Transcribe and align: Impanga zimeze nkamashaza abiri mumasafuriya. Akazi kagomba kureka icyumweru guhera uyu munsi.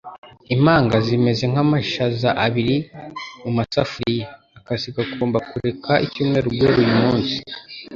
Impanga 0.55 0.97
zimeze 1.07 1.43
nkamashaza 1.51 2.29
abiri 2.45 2.75
mumasafuriya. 3.43 4.27
Akazi 4.59 4.87
kagomba 4.95 5.37
kureka 5.49 5.91
icyumweru 6.05 6.47
guhera 6.57 6.75
uyu 6.83 6.93
munsi. 7.01 7.37